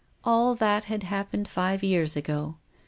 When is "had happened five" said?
0.85-1.83